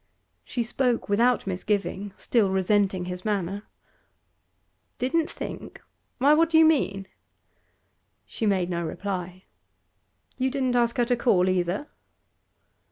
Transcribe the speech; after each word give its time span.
She 0.43 0.63
spoke 0.63 1.09
without 1.09 1.45
misgiving, 1.45 2.11
still 2.17 2.49
resenting 2.49 3.05
his 3.05 3.23
manner. 3.23 3.67
'Didn't 4.97 5.29
think? 5.29 5.79
Why, 6.17 6.33
what 6.33 6.49
do 6.49 6.57
you 6.57 6.65
mean?' 6.65 7.07
She 8.25 8.47
made 8.47 8.71
no 8.71 8.83
reply. 8.83 9.43
'You 10.39 10.49
didn't 10.49 10.75
ask 10.75 10.97
her 10.97 11.05
to 11.05 11.15
call, 11.15 11.47
either? 11.47 11.85